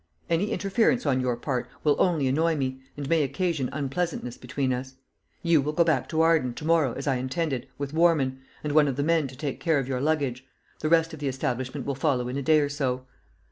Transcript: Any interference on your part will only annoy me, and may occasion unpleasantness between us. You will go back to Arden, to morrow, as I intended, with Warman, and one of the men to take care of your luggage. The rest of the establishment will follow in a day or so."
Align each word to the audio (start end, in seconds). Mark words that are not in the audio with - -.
Any 0.31 0.49
interference 0.49 1.05
on 1.05 1.21
your 1.21 1.37
part 1.37 1.69
will 1.83 1.95
only 1.99 2.25
annoy 2.27 2.55
me, 2.55 2.79
and 2.97 3.07
may 3.07 3.21
occasion 3.21 3.69
unpleasantness 3.71 4.35
between 4.35 4.73
us. 4.73 4.95
You 5.43 5.61
will 5.61 5.73
go 5.73 5.83
back 5.83 6.09
to 6.09 6.21
Arden, 6.21 6.55
to 6.55 6.65
morrow, 6.65 6.93
as 6.93 7.05
I 7.05 7.17
intended, 7.17 7.67
with 7.77 7.93
Warman, 7.93 8.39
and 8.63 8.73
one 8.73 8.87
of 8.87 8.95
the 8.95 9.03
men 9.03 9.27
to 9.27 9.35
take 9.35 9.59
care 9.59 9.77
of 9.77 9.87
your 9.87 10.01
luggage. 10.01 10.43
The 10.79 10.89
rest 10.89 11.13
of 11.13 11.19
the 11.19 11.27
establishment 11.27 11.85
will 11.85 11.93
follow 11.93 12.27
in 12.29 12.35
a 12.37 12.41
day 12.41 12.61
or 12.61 12.69
so." 12.69 13.05